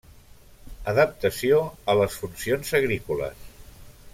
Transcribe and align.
Adaptació 0.93 1.59
a 1.93 1.97
les 2.01 2.17
funcions 2.23 2.73
agrícoles. 2.81 3.45